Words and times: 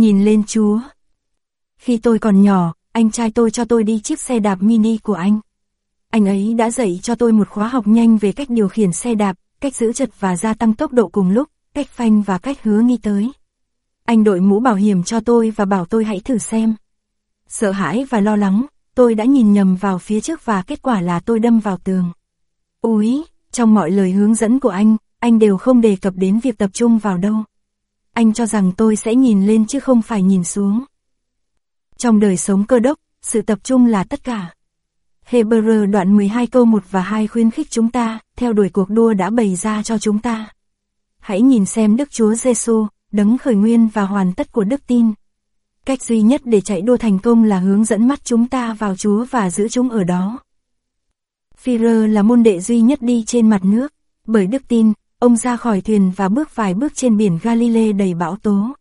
nhìn 0.00 0.24
lên 0.24 0.42
Chúa. 0.46 0.80
Khi 1.78 1.96
tôi 1.96 2.18
còn 2.18 2.42
nhỏ, 2.42 2.74
anh 2.92 3.10
trai 3.10 3.30
tôi 3.30 3.50
cho 3.50 3.64
tôi 3.64 3.84
đi 3.84 4.00
chiếc 4.00 4.20
xe 4.20 4.38
đạp 4.38 4.62
mini 4.62 4.98
của 4.98 5.14
anh. 5.14 5.40
Anh 6.10 6.26
ấy 6.26 6.54
đã 6.54 6.70
dạy 6.70 7.00
cho 7.02 7.14
tôi 7.14 7.32
một 7.32 7.48
khóa 7.48 7.68
học 7.68 7.86
nhanh 7.86 8.18
về 8.18 8.32
cách 8.32 8.50
điều 8.50 8.68
khiển 8.68 8.92
xe 8.92 9.14
đạp, 9.14 9.36
cách 9.60 9.76
giữ 9.76 9.92
chật 9.92 10.10
và 10.20 10.36
gia 10.36 10.54
tăng 10.54 10.74
tốc 10.74 10.92
độ 10.92 11.08
cùng 11.08 11.30
lúc, 11.30 11.48
cách 11.74 11.88
phanh 11.88 12.22
và 12.22 12.38
cách 12.38 12.62
hứa 12.62 12.80
nghi 12.80 12.98
tới. 13.02 13.32
Anh 14.04 14.24
đội 14.24 14.40
mũ 14.40 14.60
bảo 14.60 14.74
hiểm 14.74 15.02
cho 15.02 15.20
tôi 15.20 15.50
và 15.50 15.64
bảo 15.64 15.84
tôi 15.84 16.04
hãy 16.04 16.20
thử 16.20 16.38
xem. 16.38 16.74
Sợ 17.48 17.70
hãi 17.70 18.06
và 18.10 18.20
lo 18.20 18.36
lắng, 18.36 18.66
tôi 18.94 19.14
đã 19.14 19.24
nhìn 19.24 19.52
nhầm 19.52 19.76
vào 19.76 19.98
phía 19.98 20.20
trước 20.20 20.44
và 20.44 20.62
kết 20.62 20.82
quả 20.82 21.00
là 21.00 21.20
tôi 21.20 21.38
đâm 21.38 21.60
vào 21.60 21.76
tường. 21.76 22.12
Úi, 22.80 23.24
trong 23.52 23.74
mọi 23.74 23.90
lời 23.90 24.12
hướng 24.12 24.34
dẫn 24.34 24.60
của 24.60 24.68
anh, 24.68 24.96
anh 25.18 25.38
đều 25.38 25.56
không 25.56 25.80
đề 25.80 25.96
cập 25.96 26.14
đến 26.16 26.40
việc 26.40 26.58
tập 26.58 26.70
trung 26.72 26.98
vào 26.98 27.18
đâu. 27.18 27.34
Anh 28.18 28.32
cho 28.32 28.46
rằng 28.46 28.72
tôi 28.76 28.96
sẽ 28.96 29.14
nhìn 29.14 29.46
lên 29.46 29.66
chứ 29.66 29.80
không 29.80 30.02
phải 30.02 30.22
nhìn 30.22 30.44
xuống. 30.44 30.84
Trong 31.96 32.20
đời 32.20 32.36
sống 32.36 32.64
cơ 32.64 32.78
đốc, 32.78 32.98
sự 33.22 33.42
tập 33.42 33.58
trung 33.62 33.86
là 33.86 34.04
tất 34.04 34.24
cả. 34.24 34.54
Hebrew 35.30 35.90
đoạn 35.90 36.16
12 36.16 36.46
câu 36.46 36.64
1 36.64 36.82
và 36.90 37.00
2 37.00 37.26
khuyến 37.26 37.50
khích 37.50 37.70
chúng 37.70 37.90
ta, 37.90 38.18
theo 38.36 38.52
đuổi 38.52 38.68
cuộc 38.68 38.90
đua 38.90 39.14
đã 39.14 39.30
bày 39.30 39.56
ra 39.56 39.82
cho 39.82 39.98
chúng 39.98 40.18
ta. 40.18 40.48
Hãy 41.18 41.40
nhìn 41.40 41.66
xem 41.66 41.96
Đức 41.96 42.10
Chúa 42.10 42.34
Giêsu, 42.34 42.86
đấng 43.12 43.38
khởi 43.38 43.54
nguyên 43.54 43.88
và 43.88 44.02
hoàn 44.02 44.32
tất 44.32 44.52
của 44.52 44.64
đức 44.64 44.86
tin. 44.86 45.12
Cách 45.86 46.02
duy 46.02 46.22
nhất 46.22 46.40
để 46.44 46.60
chạy 46.60 46.82
đua 46.82 46.96
thành 46.96 47.18
công 47.18 47.44
là 47.44 47.58
hướng 47.58 47.84
dẫn 47.84 48.08
mắt 48.08 48.24
chúng 48.24 48.48
ta 48.48 48.74
vào 48.74 48.96
Chúa 48.96 49.24
và 49.30 49.50
giữ 49.50 49.68
chúng 49.68 49.90
ở 49.90 50.04
đó. 50.04 50.38
Führer 51.64 52.06
là 52.06 52.22
môn 52.22 52.42
đệ 52.42 52.60
duy 52.60 52.80
nhất 52.80 53.02
đi 53.02 53.24
trên 53.26 53.50
mặt 53.50 53.64
nước, 53.64 53.92
bởi 54.26 54.46
đức 54.46 54.62
tin, 54.68 54.92
ông 55.18 55.36
ra 55.36 55.56
khỏi 55.56 55.80
thuyền 55.80 56.12
và 56.16 56.28
bước 56.28 56.56
vài 56.56 56.74
bước 56.74 56.94
trên 56.94 57.16
biển 57.16 57.38
Galilee 57.42 57.92
đầy 57.92 58.14
bão 58.14 58.36
tố. 58.36 58.72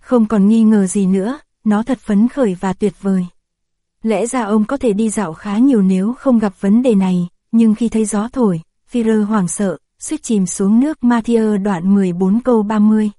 Không 0.00 0.26
còn 0.26 0.48
nghi 0.48 0.62
ngờ 0.62 0.86
gì 0.86 1.06
nữa, 1.06 1.38
nó 1.64 1.82
thật 1.82 1.98
phấn 1.98 2.28
khởi 2.28 2.56
và 2.60 2.72
tuyệt 2.72 2.94
vời. 3.00 3.26
Lẽ 4.02 4.26
ra 4.26 4.42
ông 4.42 4.64
có 4.64 4.76
thể 4.76 4.92
đi 4.92 5.10
dạo 5.10 5.32
khá 5.32 5.58
nhiều 5.58 5.82
nếu 5.82 6.12
không 6.12 6.38
gặp 6.38 6.52
vấn 6.60 6.82
đề 6.82 6.94
này, 6.94 7.28
nhưng 7.52 7.74
khi 7.74 7.88
thấy 7.88 8.04
gió 8.04 8.28
thổi, 8.32 8.60
Führer 8.92 9.24
hoảng 9.24 9.48
sợ, 9.48 9.76
suýt 9.98 10.22
chìm 10.22 10.46
xuống 10.46 10.80
nước 10.80 10.98
Matthew 11.02 11.62
đoạn 11.62 11.94
14 11.94 12.40
câu 12.40 12.62
30. 12.62 13.10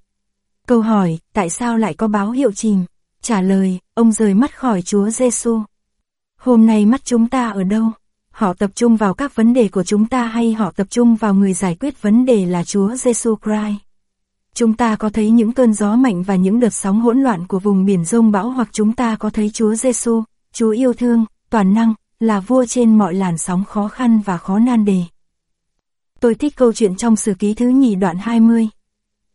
Câu 0.66 0.80
hỏi, 0.80 1.18
tại 1.32 1.50
sao 1.50 1.78
lại 1.78 1.94
có 1.94 2.08
báo 2.08 2.30
hiệu 2.30 2.52
chìm? 2.52 2.84
Trả 3.22 3.40
lời, 3.40 3.78
ông 3.94 4.12
rời 4.12 4.34
mắt 4.34 4.58
khỏi 4.58 4.82
Chúa 4.82 5.10
Giêsu. 5.10 5.62
Hôm 6.40 6.66
nay 6.66 6.86
mắt 6.86 7.04
chúng 7.04 7.28
ta 7.28 7.50
ở 7.50 7.64
đâu? 7.64 7.90
Họ 8.36 8.52
tập 8.52 8.70
trung 8.74 8.96
vào 8.96 9.14
các 9.14 9.34
vấn 9.34 9.52
đề 9.52 9.68
của 9.68 9.84
chúng 9.84 10.06
ta 10.06 10.26
hay 10.26 10.52
họ 10.52 10.70
tập 10.70 10.86
trung 10.90 11.16
vào 11.16 11.34
người 11.34 11.52
giải 11.52 11.76
quyết 11.80 12.02
vấn 12.02 12.24
đề 12.26 12.46
là 12.46 12.64
Chúa 12.64 12.94
Giêsu 12.94 13.36
Christ? 13.44 13.80
Chúng 14.54 14.74
ta 14.74 14.96
có 14.96 15.10
thấy 15.10 15.30
những 15.30 15.52
cơn 15.52 15.72
gió 15.72 15.96
mạnh 15.96 16.22
và 16.22 16.36
những 16.36 16.60
đợt 16.60 16.74
sóng 16.74 17.00
hỗn 17.00 17.18
loạn 17.18 17.46
của 17.46 17.58
vùng 17.58 17.84
biển 17.84 18.04
rông 18.04 18.32
bão 18.32 18.50
hoặc 18.50 18.68
chúng 18.72 18.92
ta 18.92 19.16
có 19.16 19.30
thấy 19.30 19.50
Chúa 19.50 19.74
Giêsu, 19.74 20.22
Chúa 20.52 20.70
yêu 20.70 20.92
thương, 20.92 21.24
toàn 21.50 21.74
năng, 21.74 21.94
là 22.20 22.40
vua 22.40 22.64
trên 22.66 22.98
mọi 22.98 23.14
làn 23.14 23.38
sóng 23.38 23.64
khó 23.64 23.88
khăn 23.88 24.20
và 24.24 24.38
khó 24.38 24.58
nan 24.58 24.84
đề. 24.84 25.02
Tôi 26.20 26.34
thích 26.34 26.56
câu 26.56 26.72
chuyện 26.72 26.96
trong 26.96 27.16
sử 27.16 27.34
ký 27.34 27.54
thứ 27.54 27.68
nhì 27.68 27.94
đoạn 27.94 28.16
20. 28.18 28.68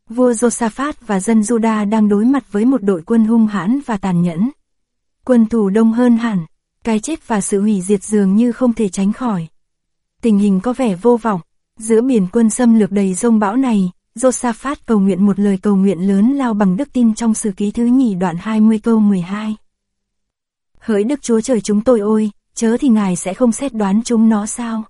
Vua 0.10 0.32
Josaphat 0.32 0.94
và 1.08 1.20
dân 1.20 1.42
Juda 1.42 1.90
đang 1.90 2.10
đối 2.10 2.26
mặt 2.26 2.52
với 2.52 2.66
một 2.66 2.84
đội 2.84 3.02
quân 3.06 3.26
hung 3.26 3.48
hãn 3.48 3.80
và 3.86 3.98
tàn 3.98 4.22
nhẫn. 4.22 4.50
Quân 5.26 5.46
thù 5.46 5.70
đông 5.70 5.94
hơn 5.94 6.18
hẳn, 6.18 6.46
cái 6.84 7.00
chết 7.00 7.28
và 7.28 7.42
sự 7.42 7.62
hủy 7.62 7.82
diệt 7.82 8.04
dường 8.04 8.36
như 8.36 8.52
không 8.52 8.74
thể 8.74 8.90
tránh 8.90 9.14
khỏi. 9.14 9.48
Tình 10.22 10.38
hình 10.38 10.60
có 10.60 10.74
vẻ 10.74 10.96
vô 10.96 11.18
vọng, 11.18 11.42
giữa 11.80 12.02
biển 12.02 12.28
quân 12.32 12.50
xâm 12.50 12.80
lược 12.80 12.92
đầy 12.92 13.14
rông 13.14 13.40
bão 13.40 13.56
này, 13.56 13.92
Josaphat 14.16 14.76
cầu 14.86 15.00
nguyện 15.00 15.26
một 15.26 15.40
lời 15.40 15.58
cầu 15.62 15.76
nguyện 15.76 16.08
lớn 16.08 16.34
lao 16.34 16.54
bằng 16.54 16.78
đức 16.78 16.94
tin 16.94 17.16
trong 17.16 17.34
sử 17.34 17.52
ký 17.52 17.72
thứ 17.72 17.86
nhì 17.86 18.16
đoạn 18.16 18.36
20 18.40 18.80
câu 18.80 19.00
12. 19.00 19.56
Hỡi 20.80 21.04
Đức 21.04 21.22
Chúa 21.22 21.42
Trời 21.42 21.62
chúng 21.62 21.82
tôi 21.82 22.00
ôi, 22.00 22.32
chớ 22.56 22.78
thì 22.80 22.88
Ngài 22.88 23.16
sẽ 23.16 23.34
không 23.34 23.52
xét 23.52 23.74
đoán 23.74 24.02
chúng 24.06 24.30
nó 24.30 24.46
sao? 24.46 24.84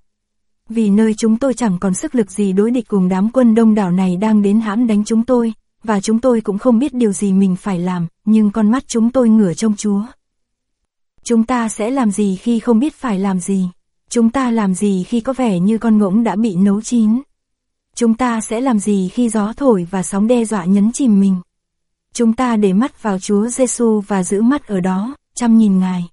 Vì 0.68 0.90
nơi 0.90 1.14
chúng 1.14 1.38
tôi 1.38 1.54
chẳng 1.54 1.78
còn 1.80 1.94
sức 1.94 2.14
lực 2.14 2.30
gì 2.30 2.52
đối 2.52 2.70
địch 2.70 2.88
cùng 2.88 3.08
đám 3.08 3.30
quân 3.30 3.54
đông 3.54 3.74
đảo 3.74 3.90
này 3.90 4.16
đang 4.16 4.42
đến 4.42 4.60
hãm 4.60 4.86
đánh 4.86 5.04
chúng 5.04 5.24
tôi, 5.24 5.52
và 5.84 6.00
chúng 6.00 6.20
tôi 6.20 6.40
cũng 6.40 6.58
không 6.58 6.78
biết 6.78 6.94
điều 6.94 7.12
gì 7.12 7.32
mình 7.32 7.56
phải 7.56 7.78
làm, 7.78 8.06
nhưng 8.24 8.50
con 8.50 8.70
mắt 8.70 8.84
chúng 8.86 9.10
tôi 9.10 9.28
ngửa 9.28 9.54
trông 9.54 9.76
Chúa. 9.76 10.02
Chúng 11.24 11.44
ta 11.44 11.68
sẽ 11.68 11.90
làm 11.90 12.10
gì 12.10 12.36
khi 12.36 12.60
không 12.60 12.78
biết 12.78 12.94
phải 12.94 13.18
làm 13.18 13.40
gì? 13.40 13.68
Chúng 14.08 14.30
ta 14.30 14.50
làm 14.50 14.74
gì 14.74 15.04
khi 15.04 15.20
có 15.20 15.32
vẻ 15.32 15.58
như 15.60 15.78
con 15.78 15.98
ngỗng 15.98 16.24
đã 16.24 16.36
bị 16.36 16.56
nấu 16.56 16.82
chín? 16.82 17.22
Chúng 17.94 18.14
ta 18.14 18.40
sẽ 18.40 18.60
làm 18.60 18.78
gì 18.78 19.08
khi 19.08 19.28
gió 19.28 19.52
thổi 19.56 19.86
và 19.90 20.02
sóng 20.02 20.26
đe 20.26 20.44
dọa 20.44 20.64
nhấn 20.64 20.92
chìm 20.92 21.20
mình? 21.20 21.36
Chúng 22.12 22.32
ta 22.32 22.56
để 22.56 22.72
mắt 22.72 23.02
vào 23.02 23.18
Chúa 23.18 23.48
Giêsu 23.48 24.00
và 24.00 24.24
giữ 24.24 24.42
mắt 24.42 24.66
ở 24.66 24.80
đó, 24.80 25.14
chăm 25.34 25.58
nhìn 25.58 25.78
Ngài. 25.78 26.08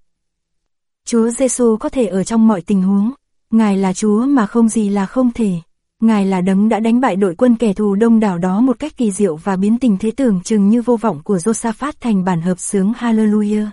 Chúa 1.06 1.30
Giêsu 1.30 1.78
có 1.78 1.90
thể 1.90 2.06
ở 2.06 2.24
trong 2.24 2.48
mọi 2.48 2.62
tình 2.62 2.84
huống. 2.84 3.12
Ngài 3.52 3.78
là 3.78 3.94
Chúa 3.94 4.26
mà 4.26 4.46
không 4.46 4.70
gì 4.70 4.90
là 4.90 5.06
không 5.06 5.32
thể. 5.32 5.54
Ngài 6.00 6.26
là 6.26 6.42
đấng 6.42 6.70
đã 6.70 6.80
đánh 6.80 7.02
bại 7.02 7.16
đội 7.16 7.36
quân 7.36 7.56
kẻ 7.56 7.74
thù 7.74 7.96
đông 7.96 8.20
đảo 8.20 8.38
đó 8.38 8.62
một 8.62 8.80
cách 8.80 8.98
kỳ 8.98 9.12
diệu 9.12 9.36
và 9.36 9.56
biến 9.56 9.80
tình 9.80 9.98
thế 9.98 10.12
tưởng 10.12 10.42
chừng 10.44 10.70
như 10.70 10.82
vô 10.82 10.98
vọng 10.98 11.22
của 11.24 11.38
Josaphat 11.38 11.94
thành 12.00 12.24
bản 12.24 12.42
hợp 12.42 12.60
sướng 12.60 12.94
Hallelujah. 13.00 13.68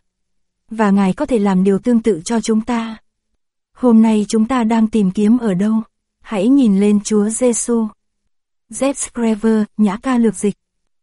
Và 0.70 0.90
Ngài 0.90 1.12
có 1.12 1.26
thể 1.26 1.38
làm 1.38 1.64
điều 1.64 1.78
tương 1.78 2.02
tự 2.02 2.20
cho 2.24 2.40
chúng 2.40 2.60
ta. 2.60 2.96
Hôm 3.72 4.02
nay 4.02 4.26
chúng 4.28 4.48
ta 4.48 4.64
đang 4.64 4.88
tìm 4.88 5.10
kiếm 5.10 5.38
ở 5.38 5.54
đâu? 5.54 5.82
Hãy 6.20 6.48
nhìn 6.48 6.80
lên 6.80 7.00
Chúa 7.04 7.28
Giêsu. 7.28 7.88
Z. 8.70 8.92
Screver, 8.92 9.62
Nhã 9.76 9.96
ca 10.02 10.18
lược 10.18 10.34
dịch 10.34 10.54